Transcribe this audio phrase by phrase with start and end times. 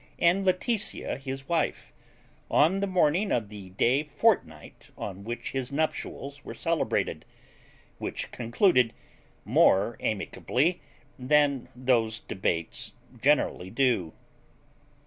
[0.17, 1.93] AND LAETITIA HIS WIFE,
[2.49, 7.23] ON THE MORNING OF THE DAY FORTNIGHT ON WHICH HIS NUPTIALS WERE CELEBRATED;
[7.99, 8.93] WHICH CONCLUDED
[9.45, 10.81] MORE AMICABLY
[11.19, 14.13] THAN THOSE DEBATES GENERALLY DO.